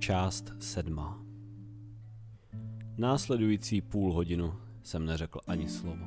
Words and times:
Část 0.00 0.52
sedmá 0.58 1.22
Následující 2.98 3.80
půl 3.80 4.12
hodinu 4.12 4.54
jsem 4.82 5.06
neřekl 5.06 5.40
ani 5.46 5.68
slovo. 5.68 6.04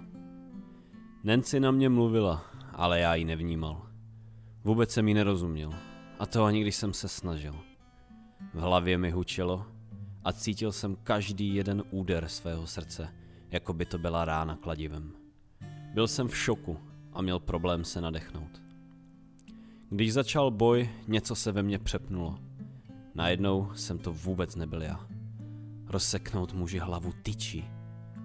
Nancy 1.24 1.60
na 1.60 1.72
mě 1.72 1.90
mluvila, 1.90 2.46
ale 2.72 3.00
já 3.00 3.16
ji 3.16 3.26
nevnímal. 3.26 3.88
Vůbec 4.64 4.92
jsem 4.92 5.08
jí 5.08 5.14
nerozuměl. 5.14 5.74
A 6.20 6.26
to 6.26 6.44
ani 6.44 6.62
když 6.62 6.76
jsem 6.76 6.94
se 6.94 7.08
snažil. 7.08 7.56
V 8.54 8.60
hlavě 8.60 8.98
mi 8.98 9.12
hučelo 9.12 9.66
a 10.24 10.34
cítil 10.34 10.72
jsem 10.72 10.96
každý 11.04 11.56
jeden 11.56 11.84
úder 11.92 12.28
svého 12.28 12.68
srdce, 12.68 13.10
jako 13.52 13.74
by 13.74 13.86
to 13.86 13.98
byla 13.98 14.26
rána 14.26 14.56
kladivem. 14.56 15.12
Byl 15.94 16.08
jsem 16.08 16.28
v 16.28 16.38
šoku 16.38 16.78
a 17.14 17.22
měl 17.22 17.40
problém 17.40 17.84
se 17.84 18.02
nadechnout. 18.02 18.62
Když 19.90 20.14
začal 20.14 20.52
boj, 20.52 20.90
něco 21.08 21.36
se 21.36 21.52
ve 21.52 21.64
mně 21.64 21.80
přepnulo. 21.80 22.40
Najednou 23.16 23.72
jsem 23.76 23.98
to 23.98 24.14
vůbec 24.14 24.56
nebyl 24.56 24.82
já. 24.82 25.08
Rozseknout 25.86 26.54
muži 26.54 26.80
hlavu 26.80 27.14
tyčí 27.24 27.66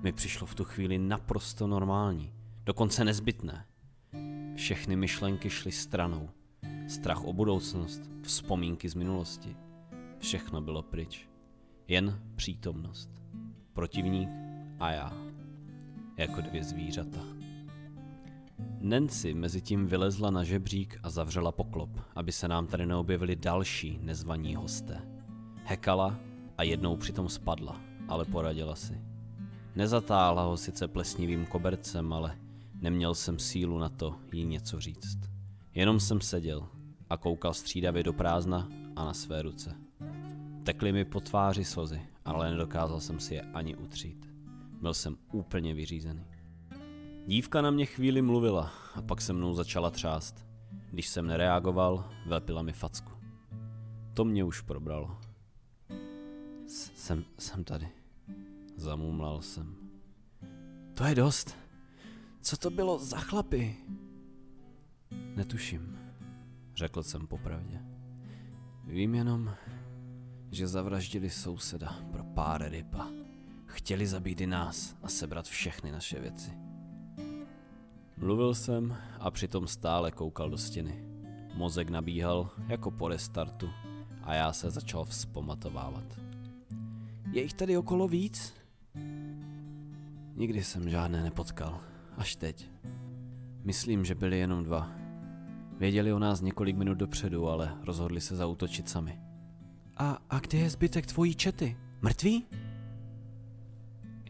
mi 0.03 0.13
přišlo 0.13 0.47
v 0.47 0.55
tu 0.55 0.65
chvíli 0.65 0.99
naprosto 0.99 1.67
normální, 1.67 2.33
dokonce 2.65 3.05
nezbytné. 3.05 3.67
Všechny 4.57 4.97
myšlenky 4.97 5.51
šly 5.51 5.73
stranou. 5.73 6.31
Strach 6.89 7.25
o 7.25 7.33
budoucnost, 7.33 8.01
vzpomínky 8.23 8.89
z 8.89 8.95
minulosti. 8.95 9.57
Všechno 10.19 10.61
bylo 10.61 10.83
pryč. 10.83 11.29
Jen 11.89 12.23
přítomnost. 12.37 13.11
Protivník 13.73 14.29
a 14.81 14.91
já. 14.91 15.13
Jako 16.17 16.41
dvě 16.41 16.65
zvířata. 16.65 17.38
Nancy 18.81 19.35
mezi 19.35 19.61
tím 19.61 19.87
vylezla 19.87 20.31
na 20.31 20.45
žebřík 20.45 20.99
a 21.03 21.11
zavřela 21.11 21.53
poklop, 21.53 21.91
aby 22.15 22.33
se 22.33 22.49
nám 22.49 22.67
tady 22.67 22.87
neobjevili 22.87 23.37
další 23.37 23.99
nezvaní 24.03 24.55
hosté. 24.55 25.03
Hekala 25.65 26.19
a 26.59 26.63
jednou 26.63 26.97
přitom 26.97 27.29
spadla, 27.29 27.81
ale 28.09 28.25
poradila 28.25 28.77
si. 28.77 29.01
Nezatáhla 29.77 30.43
ho 30.43 30.57
sice 30.57 30.89
plesnivým 30.89 31.47
kobercem, 31.47 32.13
ale 32.13 32.39
neměl 32.81 33.15
jsem 33.15 33.39
sílu 33.39 33.79
na 33.79 33.89
to 33.89 34.17
jí 34.33 34.45
něco 34.45 34.81
říct. 34.81 35.19
Jenom 35.75 36.01
jsem 36.01 36.21
seděl 36.21 36.69
a 37.11 37.17
koukal 37.17 37.55
střídavě 37.55 38.03
do 38.03 38.13
prázdna 38.13 38.69
a 38.97 39.05
na 39.05 39.15
své 39.15 39.43
ruce. 39.43 39.75
Tekly 40.63 40.93
mi 40.93 41.05
po 41.05 41.21
tváři 41.21 41.65
slzy, 41.65 42.01
ale 42.25 42.51
nedokázal 42.51 43.01
jsem 43.01 43.21
si 43.21 43.35
je 43.35 43.41
ani 43.41 43.77
utřít. 43.77 44.29
Byl 44.81 44.95
jsem 44.95 45.17
úplně 45.33 45.75
vyřízený. 45.75 46.25
Dívka 47.29 47.63
na 47.63 47.71
mě 47.71 47.87
chvíli 47.87 48.23
mluvila 48.23 48.73
a 48.95 49.03
pak 49.03 49.21
se 49.21 49.33
mnou 49.33 49.55
začala 49.55 49.91
třást. 49.91 50.47
Když 50.91 51.09
jsem 51.09 51.27
nereagoval, 51.27 52.11
vlepila 52.27 52.63
mi 52.63 52.73
facku. 52.73 53.13
To 54.15 54.25
mě 54.25 54.45
už 54.45 54.61
probralo. 54.61 55.19
Jsem, 56.67 57.25
jsem 57.39 57.65
tady. 57.65 57.89
Zamumlal 58.77 59.43
jsem. 59.43 59.77
To 60.95 61.05
je 61.05 61.15
dost. 61.15 61.57
Co 62.41 62.57
to 62.57 62.71
bylo 62.71 62.99
za 62.99 63.19
chlapy? 63.19 63.77
Netuším, 65.37 65.99
řekl 66.75 67.03
jsem 67.03 67.27
popravdě. 67.27 67.81
Vím 68.85 69.15
jenom, 69.15 69.55
že 70.51 70.67
zavraždili 70.67 71.31
souseda 71.31 71.97
pro 72.13 72.25
pár 72.25 72.71
ryba. 72.71 73.11
Chtěli 73.67 74.07
zabít 74.07 74.41
i 74.41 74.47
nás 74.47 74.97
a 75.03 75.09
sebrat 75.09 75.47
všechny 75.47 75.93
naše 75.93 76.21
věci. 76.21 76.68
Mluvil 78.21 78.55
jsem 78.55 78.97
a 79.21 79.31
přitom 79.31 79.67
stále 79.67 80.11
koukal 80.11 80.51
do 80.51 80.59
stěny. 80.59 81.05
Mozek 81.55 81.91
nabíhal 81.91 82.51
jako 82.69 82.91
po 82.91 83.09
restartu 83.09 83.71
a 84.23 84.35
já 84.35 84.53
se 84.53 84.71
začal 84.71 85.05
vzpomatovávat. 85.05 86.05
Je 87.33 87.43
jich 87.43 87.55
tady 87.55 87.77
okolo 87.77 88.09
víc? 88.09 88.55
Nikdy 90.35 90.65
jsem 90.65 90.91
žádné 90.91 91.23
nepotkal, 91.23 91.81
až 92.17 92.37
teď. 92.37 92.71
Myslím, 93.65 94.05
že 94.05 94.15
byli 94.15 94.39
jenom 94.39 94.65
dva. 94.65 94.91
Věděli 95.79 96.13
o 96.13 96.19
nás 96.19 96.41
několik 96.41 96.77
minut 96.77 96.99
dopředu, 96.99 97.49
ale 97.49 97.77
rozhodli 97.85 98.21
se 98.21 98.37
zautočit 98.37 98.89
sami. 98.89 99.21
A, 99.97 100.19
a 100.31 100.39
kde 100.39 100.59
je 100.59 100.71
zbytek 100.71 101.07
tvojí 101.07 101.35
čety? 101.35 101.77
Mrtví? 102.03 102.47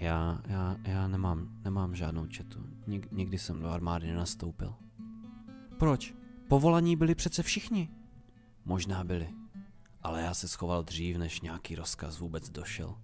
Já, 0.00 0.41
já, 0.47 0.76
já 0.84 1.09
nemám, 1.09 1.60
nemám 1.64 1.94
žádnou 1.94 2.26
četu. 2.26 2.66
Nik, 2.86 3.12
nikdy 3.12 3.38
jsem 3.38 3.60
do 3.60 3.69
armády 3.69 4.06
nenastoupil. 4.06 4.75
Proč? 5.78 6.14
Povolaní 6.48 6.97
byli 6.97 7.14
přece 7.14 7.42
všichni. 7.42 7.88
Možná 8.64 9.04
byli, 9.04 9.28
ale 10.03 10.22
já 10.22 10.34
se 10.34 10.48
schoval 10.48 10.82
dřív, 10.82 11.16
než 11.16 11.41
nějaký 11.41 11.75
rozkaz 11.75 12.19
vůbec 12.19 12.50
došel. 12.50 12.97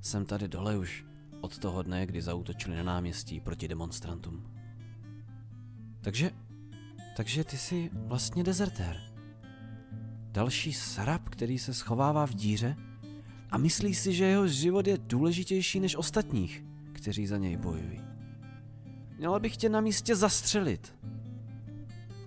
Jsem 0.00 0.26
tady 0.26 0.48
dole 0.48 0.78
už 0.78 1.04
od 1.40 1.58
toho 1.58 1.82
dne, 1.82 2.06
kdy 2.06 2.22
zautočili 2.22 2.76
na 2.76 2.82
náměstí 2.82 3.40
proti 3.40 3.68
demonstrantům. 3.68 4.52
Takže, 6.00 6.30
takže 7.16 7.44
ty 7.44 7.58
jsi 7.58 7.90
vlastně 7.92 8.44
dezertér. 8.44 9.00
Další 10.30 10.72
srab, 10.72 11.28
který 11.28 11.58
se 11.58 11.74
schovává 11.74 12.26
v 12.26 12.34
díře 12.34 12.76
a 13.56 13.58
myslí 13.58 13.94
si, 13.94 14.12
že 14.12 14.24
jeho 14.24 14.48
život 14.48 14.86
je 14.86 14.98
důležitější 14.98 15.80
než 15.80 15.96
ostatních, 15.96 16.64
kteří 16.92 17.26
za 17.26 17.38
něj 17.38 17.56
bojují. 17.56 18.00
Měla 19.18 19.38
bych 19.38 19.56
tě 19.56 19.68
na 19.68 19.80
místě 19.80 20.16
zastřelit. 20.16 20.94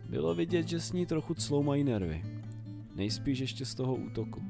Bylo 0.10 0.36
vidět, 0.36 0.68
že 0.68 0.80
s 0.80 0.92
ní 0.92 1.06
trochu 1.06 1.34
cloumají 1.34 1.84
nervy. 1.84 2.26
Nejspíš 2.96 3.40
ještě 3.40 3.66
z 3.66 3.76
toho 3.76 3.96
útoku. 3.96 4.44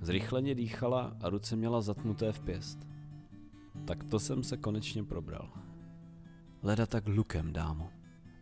Zrychleně 0.00 0.54
dýchala 0.54 1.16
a 1.20 1.28
ruce 1.28 1.56
měla 1.56 1.80
zatnuté 1.80 2.32
v 2.32 2.40
pěst. 2.40 2.78
Tak 3.84 4.04
to 4.04 4.18
jsem 4.18 4.42
se 4.42 4.56
konečně 4.56 5.04
probral. 5.04 5.50
Leda 6.62 6.86
tak 6.86 7.04
lukem, 7.06 7.52
dámo. 7.52 7.90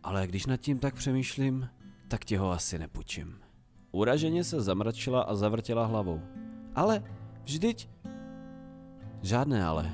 Ale 0.03 0.27
když 0.27 0.45
nad 0.45 0.57
tím 0.57 0.79
tak 0.79 0.95
přemýšlím, 0.95 1.69
tak 2.07 2.25
tě 2.25 2.39
ho 2.39 2.51
asi 2.51 2.79
nepůjčím. 2.79 3.35
Uraženě 3.91 4.43
se 4.43 4.61
zamračila 4.61 5.21
a 5.21 5.35
zavrtěla 5.35 5.85
hlavou. 5.85 6.21
Ale, 6.75 7.03
vždyť... 7.43 7.89
Žádné 9.21 9.65
ale. 9.65 9.91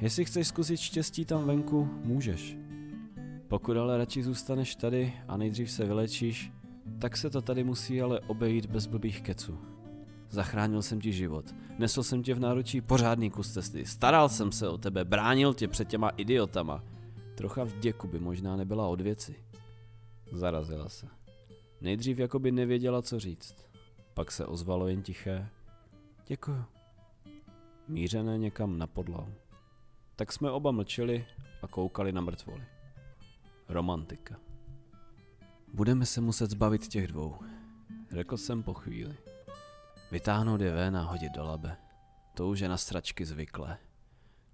Jestli 0.00 0.24
chceš 0.24 0.46
zkusit 0.46 0.76
štěstí 0.80 1.24
tam 1.24 1.46
venku, 1.46 1.84
můžeš. 2.04 2.56
Pokud 3.48 3.76
ale 3.76 3.98
radši 3.98 4.22
zůstaneš 4.22 4.74
tady 4.74 5.12
a 5.28 5.36
nejdřív 5.36 5.70
se 5.70 5.84
vylečíš, 5.84 6.52
tak 6.98 7.16
se 7.16 7.30
to 7.30 7.42
tady 7.42 7.64
musí 7.64 8.02
ale 8.02 8.20
obejít 8.20 8.66
bez 8.66 8.86
blbých 8.86 9.22
keců. 9.22 9.58
Zachránil 10.30 10.82
jsem 10.82 11.00
ti 11.00 11.12
život, 11.12 11.54
nesl 11.78 12.02
jsem 12.02 12.22
tě 12.22 12.34
v 12.34 12.40
náručí 12.40 12.80
pořádný 12.80 13.30
kus 13.30 13.52
cesty, 13.52 13.86
staral 13.86 14.28
jsem 14.28 14.52
se 14.52 14.68
o 14.68 14.78
tebe, 14.78 15.04
bránil 15.04 15.54
tě 15.54 15.68
před 15.68 15.88
těma 15.88 16.08
idiotama. 16.08 16.84
Trocha 17.34 17.64
vděku 17.64 18.08
by 18.08 18.18
možná 18.18 18.56
nebyla 18.56 18.86
od 18.86 19.00
věci. 19.00 19.34
Zarazila 20.32 20.88
se. 20.88 21.06
Nejdřív 21.80 22.18
jako 22.18 22.38
by 22.38 22.52
nevěděla, 22.52 23.02
co 23.02 23.20
říct. 23.20 23.54
Pak 24.14 24.32
se 24.32 24.46
ozvalo 24.46 24.88
jen 24.88 25.02
tiché. 25.02 25.48
Děkuju. 26.26 26.64
Mířené 27.88 28.38
někam 28.38 28.78
na 28.78 28.86
podlahu. 28.86 29.34
Tak 30.16 30.32
jsme 30.32 30.50
oba 30.50 30.70
mlčeli 30.70 31.26
a 31.62 31.66
koukali 31.66 32.12
na 32.12 32.20
mrtvoly. 32.20 32.64
Romantika. 33.68 34.36
Budeme 35.74 36.06
se 36.06 36.20
muset 36.20 36.50
zbavit 36.50 36.88
těch 36.88 37.06
dvou, 37.06 37.38
řekl 38.10 38.36
jsem 38.36 38.62
po 38.62 38.74
chvíli. 38.74 39.16
Vytáhnout 40.10 40.60
je 40.60 40.70
ven 40.70 40.96
a 40.96 41.02
hodit 41.02 41.32
do 41.32 41.44
labe. 41.44 41.76
To 42.34 42.48
už 42.48 42.60
je 42.60 42.68
na 42.68 42.76
stračky 42.76 43.24
zvyklé. 43.24 43.78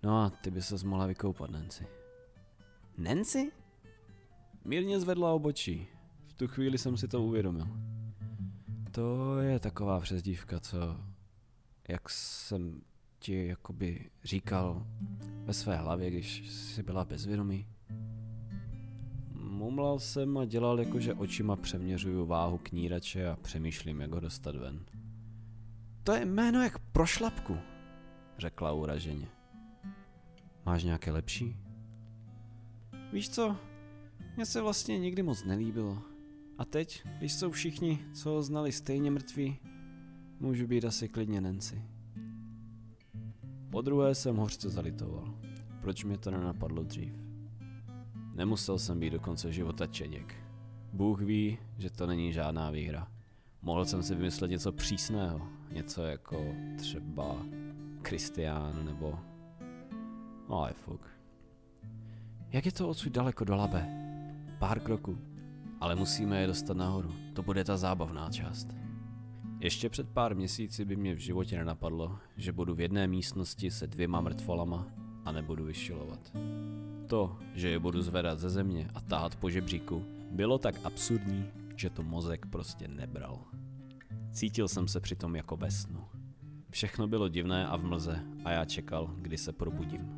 No 0.03 0.23
a 0.23 0.31
ty 0.31 0.51
by 0.51 0.63
se 0.63 0.87
mohla 0.87 1.07
vykoupat, 1.07 1.51
Nancy. 1.51 1.87
Nancy? 2.99 3.53
Mírně 4.65 5.01
zvedla 5.01 5.33
obočí. 5.33 5.89
V 6.25 6.35
tu 6.35 6.49
chvíli 6.49 6.79
jsem 6.79 6.97
si 6.97 7.09
to 7.09 7.23
uvědomil. 7.23 7.67
To 8.91 9.39
je 9.39 9.61
taková 9.61 10.01
přezdívka, 10.01 10.61
co... 10.61 10.97
Jak 11.91 12.11
jsem 12.11 12.81
ti 13.19 13.47
jakoby 13.47 14.11
říkal 14.25 14.87
ve 15.45 15.53
své 15.53 15.77
hlavě, 15.77 16.11
když 16.11 16.51
jsi 16.51 16.83
byla 16.83 17.05
bezvědomý. 17.05 17.67
Mumlal 19.35 19.99
jsem 19.99 20.39
a 20.39 20.45
dělal 20.45 20.81
jako, 20.81 21.01
že 21.01 21.15
očima 21.15 21.57
přeměřuju 21.57 22.27
váhu 22.27 22.59
knírače 22.59 23.29
a 23.29 23.37
přemýšlím, 23.37 24.01
jak 24.01 24.13
ho 24.13 24.21
dostat 24.21 24.57
ven. 24.57 24.85
To 26.03 26.13
je 26.13 26.25
jméno 26.25 26.63
jak 26.63 26.79
pro 26.79 27.07
šlapku, 27.07 27.57
řekla 28.39 28.73
uraženě. 28.73 29.29
Máš 30.67 30.85
nějaké 30.85 31.13
lepší? 31.13 31.57
Víš 33.13 33.31
co, 33.31 33.57
mně 34.37 34.47
se 34.47 34.61
vlastně 34.61 34.99
nikdy 34.99 35.23
moc 35.23 35.45
nelíbilo. 35.45 36.03
A 36.59 36.65
teď, 36.65 37.03
když 37.19 37.33
jsou 37.33 37.51
všichni, 37.51 37.99
co 38.15 38.31
ho 38.31 38.43
znali, 38.43 38.73
stejně 38.73 39.11
mrtví, 39.11 39.59
můžu 40.41 40.67
být 40.67 40.85
asi 40.85 41.09
klidně 41.09 41.41
Nancy. 41.41 41.83
Po 43.71 43.83
druhé 43.83 44.15
jsem 44.15 44.37
hořce 44.37 44.71
zalitoval. 44.71 45.35
Proč 45.81 46.05
mě 46.05 46.19
to 46.19 46.31
nenapadlo 46.31 46.83
dřív? 46.83 47.13
Nemusel 48.35 48.79
jsem 48.79 49.01
být 49.01 49.11
do 49.11 49.21
konce 49.21 49.53
života 49.53 49.87
čeněk. 49.87 50.35
Bůh 50.93 51.21
ví, 51.21 51.59
že 51.79 51.91
to 51.91 52.07
není 52.07 52.33
žádná 52.33 52.71
výhra. 52.71 53.09
Mohl 53.63 53.85
jsem 53.85 54.03
si 54.03 54.15
vymyslet 54.15 54.51
něco 54.51 54.73
přísného, 54.73 55.49
něco 55.73 56.03
jako 56.03 56.55
třeba 56.77 57.37
Kristián 58.03 58.85
nebo... 58.87 59.19
Ale 60.49 60.73
fuk. 60.73 61.01
Jak 62.53 62.67
je 62.67 62.73
to 62.73 62.89
odsud 62.89 63.13
daleko 63.13 63.45
do 63.45 63.57
Labe? 63.57 63.89
Pár 64.59 64.81
kroků. 64.81 65.19
Ale 65.81 65.97
musíme 65.97 66.41
je 66.41 66.47
dostat 66.47 66.77
nahoru. 66.77 67.13
To 67.35 67.43
bude 67.43 67.65
ta 67.65 67.77
zábavná 67.77 68.31
část. 68.31 68.69
Ještě 69.61 69.89
před 69.89 70.09
pár 70.09 70.37
měsíci 70.37 70.85
by 70.85 70.97
mě 70.97 71.15
v 71.15 71.19
životě 71.19 71.57
nenapadlo, 71.57 72.19
že 72.37 72.53
budu 72.53 72.75
v 72.75 72.81
jedné 72.81 73.07
místnosti 73.07 73.71
se 73.71 73.87
dvěma 73.87 74.21
mrtvolama 74.21 74.87
a 75.25 75.33
nebudu 75.33 75.65
vyšilovat. 75.65 76.33
To, 77.07 77.39
že 77.55 77.69
je 77.69 77.79
budu 77.79 78.03
zvedat 78.03 78.39
ze 78.39 78.51
země 78.51 78.89
a 78.95 79.01
táhat 79.01 79.37
po 79.37 79.51
žebříku, 79.51 80.05
bylo 80.31 80.59
tak 80.59 80.75
absurdní, 80.85 81.45
že 81.77 81.91
to 81.91 82.03
mozek 82.03 82.47
prostě 82.47 82.89
nebral. 82.89 83.45
Cítil 84.33 84.69
jsem 84.69 84.89
se 84.89 85.01
přitom 85.01 85.37
jako 85.37 85.57
ve 85.57 85.71
snu. 85.71 86.05
Všechno 86.71 87.09
bylo 87.09 87.29
divné 87.29 87.67
a 87.67 87.77
v 87.77 87.85
mlze 87.85 88.25
a 88.45 88.51
já 88.51 88.65
čekal, 88.65 89.15
kdy 89.17 89.39
se 89.39 89.53
probudím. 89.53 90.09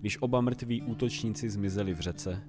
Když 0.00 0.22
oba 0.22 0.40
mrtví 0.40 0.82
útočníci 0.82 1.50
zmizeli 1.50 1.94
v 1.94 2.00
řece, 2.00 2.42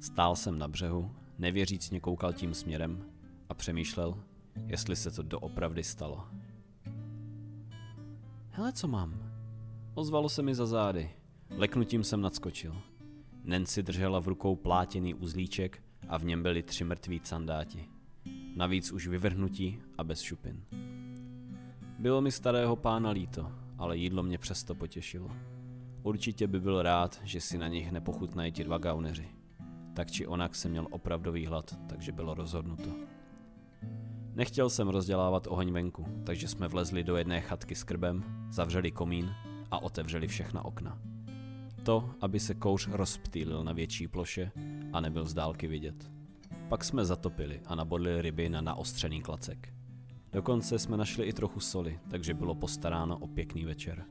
stál 0.00 0.36
jsem 0.36 0.58
na 0.58 0.68
břehu, 0.68 1.10
nevěřícně 1.38 2.00
koukal 2.00 2.32
tím 2.32 2.54
směrem 2.54 3.04
a 3.48 3.54
přemýšlel, 3.54 4.18
jestli 4.66 4.96
se 4.96 5.10
to 5.10 5.22
doopravdy 5.22 5.84
stalo. 5.84 6.24
Hele, 8.50 8.72
co 8.72 8.88
mám? 8.88 9.32
Ozvalo 9.94 10.28
se 10.28 10.42
mi 10.42 10.54
za 10.54 10.66
zády. 10.66 11.10
Leknutím 11.50 12.04
jsem 12.04 12.20
nadskočil. 12.20 12.76
Nancy 13.44 13.82
držela 13.82 14.20
v 14.20 14.28
rukou 14.28 14.56
plátěný 14.56 15.14
uzlíček 15.14 15.82
a 16.08 16.18
v 16.18 16.24
něm 16.24 16.42
byli 16.42 16.62
tři 16.62 16.84
mrtví 16.84 17.20
candáti. 17.20 17.88
Navíc 18.56 18.92
už 18.92 19.06
vyvrhnutí 19.06 19.78
a 19.98 20.04
bez 20.04 20.20
šupin. 20.20 20.64
Bylo 21.98 22.20
mi 22.20 22.32
starého 22.32 22.76
pána 22.76 23.10
líto, 23.10 23.52
ale 23.78 23.96
jídlo 23.96 24.22
mě 24.22 24.38
přesto 24.38 24.74
potěšilo. 24.74 25.30
Určitě 26.02 26.46
by 26.46 26.60
byl 26.60 26.82
rád, 26.82 27.20
že 27.24 27.40
si 27.40 27.58
na 27.58 27.68
nich 27.68 27.92
nepochutnají 27.92 28.52
ti 28.52 28.64
dva 28.64 28.78
gauneři. 28.78 29.28
Tak 29.94 30.10
či 30.10 30.26
onak 30.26 30.54
jsem 30.54 30.70
měl 30.70 30.86
opravdový 30.90 31.46
hlad, 31.46 31.78
takže 31.88 32.12
bylo 32.12 32.34
rozhodnuto. 32.34 32.90
Nechtěl 34.34 34.70
jsem 34.70 34.88
rozdělávat 34.88 35.46
oheň 35.46 35.72
venku, 35.72 36.06
takže 36.24 36.48
jsme 36.48 36.68
vlezli 36.68 37.04
do 37.04 37.16
jedné 37.16 37.40
chatky 37.40 37.74
s 37.74 37.84
krbem, 37.84 38.24
zavřeli 38.50 38.90
komín 38.90 39.34
a 39.70 39.82
otevřeli 39.82 40.28
všechna 40.28 40.64
okna. 40.64 40.98
To, 41.82 42.10
aby 42.20 42.40
se 42.40 42.54
kouř 42.54 42.88
rozptýlil 42.92 43.64
na 43.64 43.72
větší 43.72 44.08
ploše 44.08 44.50
a 44.92 45.00
nebyl 45.00 45.24
z 45.24 45.34
dálky 45.34 45.66
vidět. 45.66 46.10
Pak 46.68 46.84
jsme 46.84 47.04
zatopili 47.04 47.60
a 47.66 47.74
nabodli 47.74 48.22
ryby 48.22 48.48
na 48.48 48.60
naostřený 48.60 49.22
klacek. 49.22 49.74
Dokonce 50.32 50.78
jsme 50.78 50.96
našli 50.96 51.26
i 51.26 51.32
trochu 51.32 51.60
soli, 51.60 52.00
takže 52.10 52.34
bylo 52.34 52.54
postaráno 52.54 53.18
o 53.18 53.26
pěkný 53.26 53.64
večer. 53.64 54.04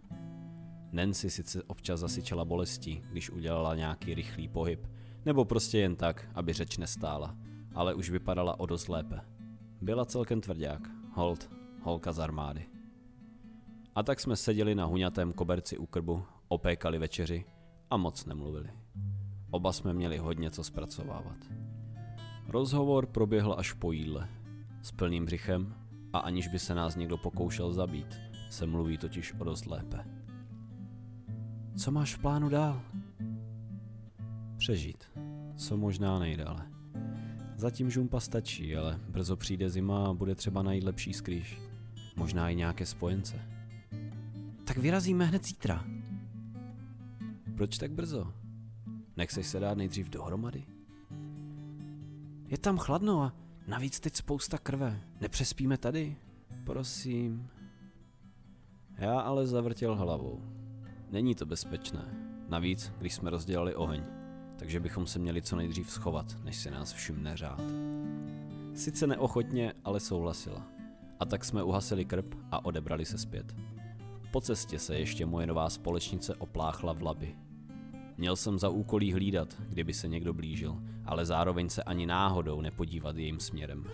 Nancy 0.91 1.29
sice 1.29 1.63
občas 1.63 1.99
zasyčela 1.99 2.45
bolestí, 2.45 3.03
když 3.11 3.29
udělala 3.29 3.75
nějaký 3.75 4.13
rychlý 4.13 4.47
pohyb, 4.47 4.87
nebo 5.25 5.45
prostě 5.45 5.77
jen 5.77 5.95
tak, 5.95 6.29
aby 6.35 6.53
řeč 6.53 6.77
nestála, 6.77 7.35
ale 7.75 7.93
už 7.93 8.09
vypadala 8.09 8.59
o 8.59 8.65
dost 8.65 8.89
lépe. 8.89 9.30
Byla 9.81 10.05
celkem 10.05 10.41
tvrdák, 10.41 10.89
hold, 11.13 11.49
holka 11.81 12.11
z 12.11 12.19
armády. 12.19 12.65
A 13.95 14.03
tak 14.03 14.19
jsme 14.19 14.35
seděli 14.35 14.75
na 14.75 14.85
huňatém 14.85 15.33
koberci 15.33 15.77
u 15.77 15.85
krbu, 15.85 16.23
opékali 16.47 16.97
večeři 16.97 17.45
a 17.89 17.97
moc 17.97 18.25
nemluvili. 18.25 18.69
Oba 19.51 19.71
jsme 19.71 19.93
měli 19.93 20.17
hodně 20.17 20.51
co 20.51 20.63
zpracovávat. 20.63 21.37
Rozhovor 22.47 23.05
proběhl 23.05 23.55
až 23.57 23.73
po 23.73 23.91
jídle. 23.91 24.29
S 24.81 24.91
plným 24.91 25.25
břichem 25.25 25.75
a 26.13 26.19
aniž 26.19 26.47
by 26.47 26.59
se 26.59 26.75
nás 26.75 26.95
někdo 26.95 27.17
pokoušel 27.17 27.73
zabít, 27.73 28.19
se 28.49 28.65
mluví 28.65 28.97
totiž 28.97 29.33
o 29.33 29.43
dost 29.43 29.65
lépe. 29.65 30.05
Co 31.77 31.91
máš 31.91 32.15
v 32.15 32.19
plánu 32.19 32.49
dál? 32.49 32.81
Přežít. 34.57 35.03
Co 35.55 35.77
možná 35.77 36.19
nejdále. 36.19 36.80
Zatím 37.61 37.89
žumpa 37.89 38.19
stačí, 38.19 38.75
ale 38.75 38.99
brzo 39.09 39.35
přijde 39.35 39.69
zima 39.69 40.07
a 40.07 40.13
bude 40.13 40.35
třeba 40.35 40.63
najít 40.63 40.83
lepší 40.83 41.13
skrýž. 41.13 41.61
Možná 42.15 42.49
i 42.49 42.55
nějaké 42.55 42.85
spojence. 42.85 43.39
Tak 44.63 44.77
vyrazíme 44.77 45.25
hned 45.25 45.45
zítra. 45.45 45.85
Proč 47.55 47.77
tak 47.77 47.91
brzo? 47.91 48.33
Nechceš 49.17 49.47
se 49.47 49.59
dát 49.59 49.77
nejdřív 49.77 50.09
dohromady? 50.09 50.63
Je 52.47 52.57
tam 52.57 52.77
chladno 52.77 53.21
a 53.21 53.33
navíc 53.67 53.99
teď 53.99 54.15
spousta 54.15 54.57
krve. 54.57 55.01
Nepřespíme 55.21 55.77
tady? 55.77 56.15
Prosím. 56.63 57.47
Já 58.97 59.19
ale 59.19 59.47
zavrtěl 59.47 59.95
hlavou. 59.95 60.41
Není 61.11 61.35
to 61.35 61.45
bezpečné. 61.45 62.33
Navíc, 62.49 62.93
když 62.97 63.13
jsme 63.13 63.29
rozdělali 63.29 63.75
oheň, 63.75 64.03
takže 64.61 64.79
bychom 64.79 65.07
se 65.07 65.19
měli 65.19 65.41
co 65.41 65.55
nejdřív 65.55 65.91
schovat, 65.91 66.37
než 66.43 66.55
se 66.55 66.71
nás 66.71 66.93
všimne 66.93 67.37
řád. 67.37 67.61
Sice 68.73 69.07
neochotně, 69.07 69.73
ale 69.83 69.99
souhlasila. 69.99 70.67
A 71.19 71.25
tak 71.25 71.45
jsme 71.45 71.63
uhasili 71.63 72.05
krb 72.05 72.35
a 72.51 72.65
odebrali 72.65 73.05
se 73.05 73.17
zpět. 73.17 73.55
Po 74.31 74.41
cestě 74.41 74.79
se 74.79 74.99
ještě 74.99 75.25
moje 75.25 75.47
nová 75.47 75.69
společnice 75.69 76.35
opláchla 76.35 76.93
v 76.93 77.01
labi. 77.01 77.35
Měl 78.17 78.35
jsem 78.35 78.59
za 78.59 78.69
úkolí 78.69 79.13
hlídat, 79.13 79.61
kdyby 79.69 79.93
se 79.93 80.07
někdo 80.07 80.33
blížil, 80.33 80.77
ale 81.05 81.25
zároveň 81.25 81.69
se 81.69 81.83
ani 81.83 82.05
náhodou 82.05 82.61
nepodívat 82.61 83.17
jejím 83.17 83.39
směrem. 83.39 83.85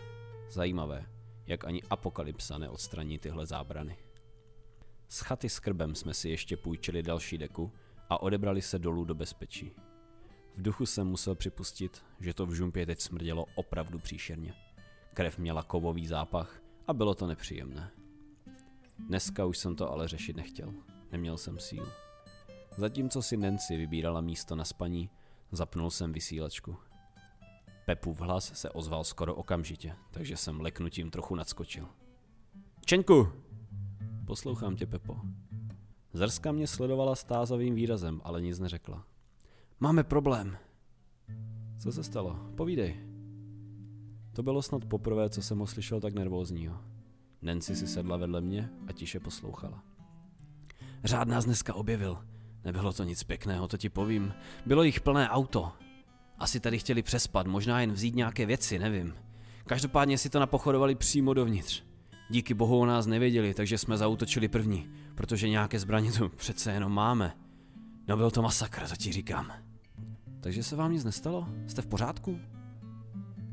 Zajímavé, 0.49 1.05
jak 1.45 1.65
ani 1.65 1.83
apokalypsa 1.89 2.57
neodstraní 2.57 3.19
tyhle 3.19 3.45
zábrany. 3.45 3.97
Z 5.07 5.19
chaty 5.19 5.49
s 5.49 5.59
krbem 5.59 5.95
jsme 5.95 6.13
si 6.13 6.29
ještě 6.29 6.57
půjčili 6.57 7.03
další 7.03 7.37
deku 7.37 7.71
a 8.09 8.21
odebrali 8.21 8.61
se 8.61 8.79
dolů 8.79 9.05
do 9.05 9.15
bezpečí. 9.15 9.71
V 10.57 10.61
duchu 10.61 10.85
jsem 10.85 11.07
musel 11.07 11.35
připustit, 11.35 12.03
že 12.19 12.33
to 12.33 12.45
v 12.45 12.53
žumpě 12.53 12.85
teď 12.85 13.01
smrdělo 13.01 13.45
opravdu 13.55 13.99
příšerně. 13.99 14.53
Krev 15.13 15.37
měla 15.37 15.63
kovový 15.63 16.07
zápach 16.07 16.61
a 16.87 16.93
bylo 16.93 17.15
to 17.15 17.27
nepříjemné. 17.27 17.91
Dneska 19.07 19.45
už 19.45 19.57
jsem 19.57 19.75
to 19.75 19.91
ale 19.91 20.07
řešit 20.07 20.35
nechtěl. 20.35 20.73
Neměl 21.11 21.37
jsem 21.37 21.59
sílu. 21.59 21.87
Zatímco 22.77 23.21
si 23.21 23.37
Nancy 23.37 23.77
vybírala 23.77 24.21
místo 24.21 24.55
na 24.55 24.65
spaní, 24.65 25.09
zapnul 25.51 25.91
jsem 25.91 26.13
vysílačku. 26.13 26.77
Pepův 27.85 28.21
hlas 28.21 28.51
se 28.59 28.69
ozval 28.69 29.03
skoro 29.03 29.35
okamžitě, 29.35 29.95
takže 30.11 30.37
jsem 30.37 30.61
leknutím 30.61 31.11
trochu 31.11 31.35
nadskočil. 31.35 31.87
Čenku! 32.85 33.31
Poslouchám 34.25 34.75
tě, 34.75 34.85
Pepo. 34.85 35.21
Zrska 36.13 36.51
mě 36.51 36.67
sledovala 36.67 37.15
stázavým 37.15 37.75
výrazem, 37.75 38.21
ale 38.23 38.41
nic 38.41 38.59
neřekla. 38.59 39.05
Máme 39.79 40.03
problém. 40.03 40.57
Co 41.79 41.91
se 41.91 42.03
stalo? 42.03 42.39
Povídej. 42.55 42.97
To 44.33 44.43
bylo 44.43 44.61
snad 44.61 44.85
poprvé, 44.85 45.29
co 45.29 45.41
jsem 45.41 45.59
ho 45.59 45.67
slyšel 45.67 46.01
tak 46.01 46.13
nervózního. 46.13 46.81
Nancy 47.41 47.75
si 47.75 47.87
sedla 47.87 48.17
vedle 48.17 48.41
mě 48.41 48.69
a 48.87 48.91
tiše 48.91 49.19
poslouchala. 49.19 49.83
Řád 51.03 51.27
nás 51.27 51.45
dneska 51.45 51.73
objevil. 51.73 52.17
Nebylo 52.65 52.93
to 52.93 53.03
nic 53.03 53.23
pěkného, 53.23 53.67
to 53.67 53.77
ti 53.77 53.89
povím. 53.89 54.33
Bylo 54.65 54.83
jich 54.83 55.01
plné 55.01 55.29
auto. 55.29 55.71
Asi 56.37 56.59
tady 56.59 56.79
chtěli 56.79 57.03
přespat, 57.03 57.47
možná 57.47 57.81
jen 57.81 57.91
vzít 57.91 58.15
nějaké 58.15 58.45
věci, 58.45 58.79
nevím. 58.79 59.13
Každopádně 59.65 60.17
si 60.17 60.29
to 60.29 60.39
napochodovali 60.39 60.95
přímo 60.95 61.33
dovnitř. 61.33 61.83
Díky 62.29 62.53
bohu 62.53 62.79
o 62.79 62.85
nás 62.85 63.07
nevěděli, 63.07 63.53
takže 63.53 63.77
jsme 63.77 63.97
zautočili 63.97 64.47
první, 64.47 64.89
protože 65.15 65.49
nějaké 65.49 65.79
zbraně 65.79 66.11
tu 66.11 66.29
přece 66.35 66.71
jenom 66.71 66.91
máme. 66.91 67.37
No 68.07 68.17
byl 68.17 68.31
to 68.31 68.41
masakr, 68.41 68.87
to 68.87 68.95
ti 68.95 69.11
říkám. 69.11 69.66
Takže 70.39 70.63
se 70.63 70.75
vám 70.75 70.91
nic 70.91 71.03
nestalo? 71.03 71.47
Jste 71.67 71.81
v 71.81 71.87
pořádku? 71.87 72.39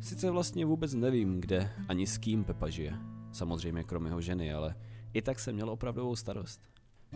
Sice 0.01 0.31
vlastně 0.31 0.67
vůbec 0.67 0.95
nevím, 0.95 1.41
kde 1.41 1.71
ani 1.89 2.07
s 2.07 2.19
kým 2.19 2.45
Pepa 2.45 2.69
žije. 2.69 2.99
Samozřejmě 3.33 3.85
kromě 3.85 4.09
jeho 4.09 4.21
ženy, 4.21 4.53
ale 4.53 4.75
i 5.13 5.23
tak 5.23 5.41
jsem 5.41 5.55
měl 5.55 5.71
opravdovou 5.71 6.17
starost. 6.17 6.61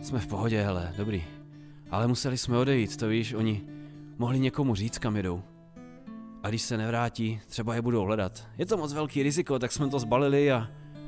Jsme 0.01 0.19
v 0.19 0.27
pohodě, 0.27 0.61
hele, 0.61 0.93
dobrý. 0.97 1.23
Ale 1.91 2.07
museli 2.07 2.37
jsme 2.37 2.57
odejít, 2.57 2.97
to 2.97 3.07
víš, 3.07 3.33
oni 3.33 3.63
mohli 4.17 4.39
někomu 4.39 4.75
říct, 4.75 4.97
kam 4.97 5.15
jedou. 5.15 5.41
A 6.43 6.49
když 6.49 6.61
se 6.61 6.77
nevrátí, 6.77 7.41
třeba 7.47 7.75
je 7.75 7.81
budou 7.81 8.03
hledat. 8.03 8.47
Je 8.57 8.65
to 8.65 8.77
moc 8.77 8.93
velký 8.93 9.23
riziko, 9.23 9.59
tak 9.59 9.71
jsme 9.71 9.89
to 9.89 9.99
zbalili 9.99 10.51
a 10.51 10.67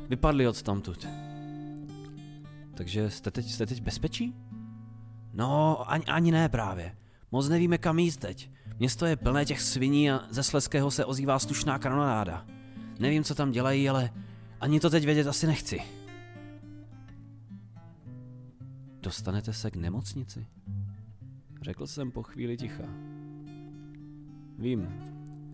vypadli 0.10 0.48
od 0.48 0.62
tamtud. 0.62 1.08
Takže 2.74 3.10
jste 3.10 3.32
teď, 3.32 3.52
jste 3.52 3.66
teď 3.66 3.82
bezpečí? 3.82 4.36
No, 5.34 5.92
ani, 5.92 6.06
ani 6.06 6.32
ne 6.32 6.50
právě. 6.50 6.96
Moc 7.32 7.50
nevíme 7.50 7.78
kam 7.78 8.00
jít 8.00 8.18
teď. 8.18 8.52
Město 8.80 9.06
je 9.06 9.16
plné 9.16 9.46
těch 9.46 9.62
sviní 9.62 10.12
a 10.12 10.22
ze 10.30 10.44
Sleského 10.44 10.92
se 10.92 11.06
ozývá 11.06 11.40
slušná 11.40 11.80
kanonáda. 11.80 12.46
Nevím, 13.00 13.24
co 13.24 13.36
tam 13.36 13.52
dělají, 13.52 13.90
ale 13.90 14.12
ani 14.60 14.80
to 14.80 14.90
teď 14.90 15.06
vědět 15.06 15.28
asi 15.28 15.48
nechci. 15.48 15.82
Dostanete 19.02 19.54
se 19.54 19.72
k 19.72 19.76
nemocnici? 19.76 20.48
Řekl 21.62 21.88
jsem 21.88 22.12
po 22.12 22.24
chvíli 22.24 22.58
ticha. 22.58 22.84
Vím, 24.58 24.88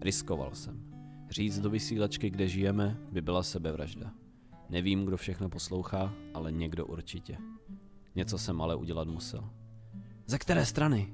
riskoval 0.02 0.56
jsem. 0.56 0.84
Říct 1.30 1.60
do 1.60 1.70
vysílačky, 1.70 2.30
kde 2.30 2.48
žijeme, 2.48 2.98
by 3.12 3.22
byla 3.22 3.44
sebevražda. 3.44 4.12
Nevím, 4.70 5.06
kdo 5.06 5.18
všechno 5.18 5.50
poslouchá, 5.50 6.14
ale 6.34 6.52
někdo 6.52 6.86
určitě. 6.86 7.38
Něco 8.16 8.38
jsem 8.38 8.62
ale 8.62 8.76
udělat 8.76 9.08
musel. 9.08 9.50
Ze 10.26 10.38
které 10.38 10.66
strany? 10.66 11.14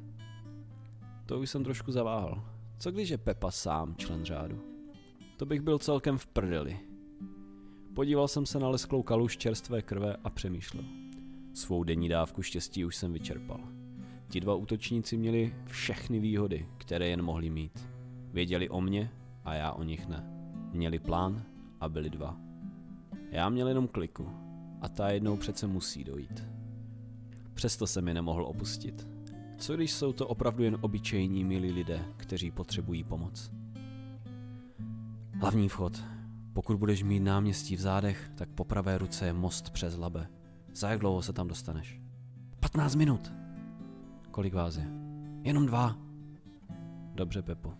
To 1.25 1.39
už 1.39 1.49
jsem 1.49 1.63
trošku 1.63 1.91
zaváhal. 1.91 2.43
Co 2.77 2.91
když 2.91 3.09
je 3.09 3.17
Pepa 3.17 3.51
sám 3.51 3.95
člen 3.95 4.25
řádu? 4.25 4.61
To 5.37 5.45
bych 5.45 5.61
byl 5.61 5.79
celkem 5.79 6.17
v 6.17 6.27
prdeli. 6.27 6.79
Podíval 7.95 8.27
jsem 8.27 8.45
se 8.45 8.59
na 8.59 8.67
lesklou 8.69 9.03
kaluž 9.03 9.37
čerstvé 9.37 9.81
krve 9.81 10.15
a 10.23 10.29
přemýšlel. 10.29 10.83
Svou 11.53 11.83
denní 11.83 12.09
dávku 12.09 12.41
štěstí 12.41 12.85
už 12.85 12.95
jsem 12.95 13.13
vyčerpal. 13.13 13.59
Ti 14.29 14.39
dva 14.39 14.55
útočníci 14.55 15.17
měli 15.17 15.55
všechny 15.65 16.19
výhody, 16.19 16.67
které 16.77 17.07
jen 17.07 17.21
mohli 17.21 17.49
mít. 17.49 17.89
Věděli 18.33 18.69
o 18.69 18.81
mně 18.81 19.11
a 19.43 19.53
já 19.53 19.71
o 19.71 19.83
nich 19.83 20.07
ne. 20.07 20.23
Měli 20.71 20.99
plán 20.99 21.43
a 21.79 21.89
byli 21.89 22.09
dva. 22.09 22.37
Já 23.31 23.49
měl 23.49 23.67
jenom 23.67 23.87
kliku 23.87 24.29
a 24.81 24.89
ta 24.89 25.09
jednou 25.09 25.37
přece 25.37 25.67
musí 25.67 26.03
dojít. 26.03 26.47
Přesto 27.53 27.87
jsem 27.87 28.07
je 28.07 28.13
nemohl 28.13 28.45
opustit. 28.45 29.12
Co 29.63 29.75
když 29.75 29.91
jsou 29.91 30.13
to 30.13 30.27
opravdu 30.27 30.63
jen 30.63 30.77
obyčejní 30.81 31.43
milí 31.43 31.71
lidé, 31.71 32.05
kteří 32.17 32.51
potřebují 32.51 33.03
pomoc? 33.03 33.51
Hlavní 35.41 35.69
vchod. 35.69 36.03
Pokud 36.53 36.77
budeš 36.77 37.03
mít 37.03 37.19
náměstí 37.19 37.75
v 37.75 37.79
zádech, 37.79 38.31
tak 38.35 38.49
po 38.49 38.63
pravé 38.63 38.97
ruce 38.97 39.25
je 39.25 39.33
most 39.33 39.69
přes 39.69 39.97
Labe. 39.97 40.27
Za 40.73 40.89
jak 40.89 40.99
dlouho 40.99 41.21
se 41.21 41.33
tam 41.33 41.47
dostaneš? 41.47 42.01
15 42.59 42.95
minut. 42.95 43.33
Kolik 44.31 44.53
vás 44.53 44.77
je? 44.77 44.87
Jenom 45.43 45.65
dva. 45.65 45.97
Dobře, 47.15 47.41
Pepo. 47.41 47.73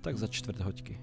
Tak 0.00 0.18
za 0.18 0.26
čtvrt 0.26 0.60
hoďky. 0.60 1.00